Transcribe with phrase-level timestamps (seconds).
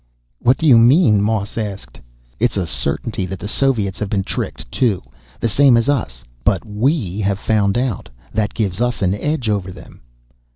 [0.39, 1.99] "What do you mean?" Moss asked.
[2.39, 5.03] "It's a certainty that the Soviets have been tricked, too,
[5.39, 6.23] the same as us.
[6.43, 8.09] But we have found out.
[8.33, 10.01] That gives us an edge over them."